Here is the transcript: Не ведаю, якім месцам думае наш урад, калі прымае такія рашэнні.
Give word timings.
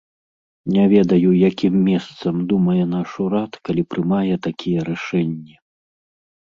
Не 0.77 0.85
ведаю, 0.93 1.33
якім 1.49 1.73
месцам 1.89 2.41
думае 2.53 2.83
наш 2.95 3.09
урад, 3.27 3.51
калі 3.71 3.87
прымае 3.95 4.33
такія 4.49 4.79
рашэнні. 4.93 5.55